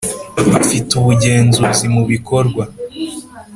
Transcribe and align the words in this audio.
Afite 0.59 0.91
ubugenzuzi 0.99 1.85
mu 1.95 2.03
bikorwa. 2.11 2.63